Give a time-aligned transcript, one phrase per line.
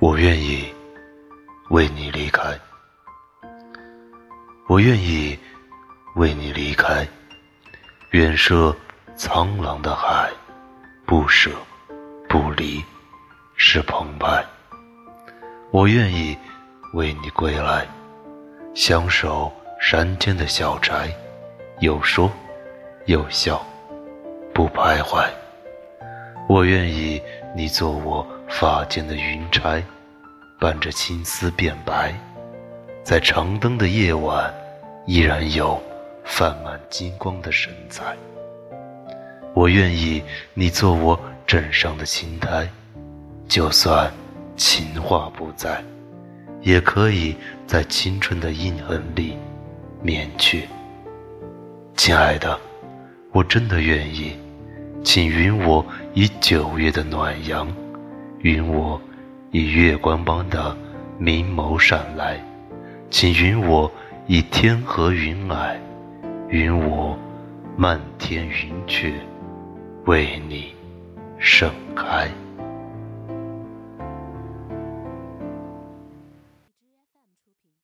[0.00, 0.64] 我愿意
[1.68, 2.58] 为你离开，
[4.66, 5.38] 我愿意
[6.16, 7.06] 为你离开，
[8.12, 8.74] 远涉
[9.14, 10.30] 苍狼的海，
[11.04, 11.50] 不舍
[12.30, 12.82] 不离
[13.56, 14.42] 是澎湃。
[15.70, 16.34] 我愿意
[16.94, 17.86] 为你归来，
[18.74, 21.14] 相守山间的小宅，
[21.80, 22.32] 有说
[23.04, 23.62] 有笑，
[24.54, 25.28] 不徘徊。
[26.50, 27.22] 我愿意
[27.54, 28.26] 你做我。
[28.48, 29.80] 发间的云钗，
[30.58, 32.12] 伴着青丝变白，
[33.04, 34.52] 在长灯的夜晚，
[35.06, 35.80] 依然有
[36.24, 38.16] 泛满金光的神采。
[39.54, 40.20] 我愿意
[40.52, 41.16] 你做我
[41.46, 42.68] 枕上的青苔，
[43.46, 44.12] 就算
[44.56, 45.80] 情话不在，
[46.62, 47.36] 也可以
[47.68, 49.38] 在青春的印痕里
[50.02, 50.68] 免去。
[51.96, 52.58] 亲爱的，
[53.30, 54.36] 我真的愿意，
[55.02, 57.66] 请允我以九月的暖阳。
[58.42, 59.00] 允我
[59.50, 60.76] 以月光般的
[61.18, 62.42] 明眸闪来，
[63.10, 63.90] 请允我
[64.26, 65.76] 以天河云霭，
[66.48, 67.18] 允我
[67.76, 69.12] 漫天云雀
[70.06, 70.72] 为你
[71.38, 72.28] 盛开。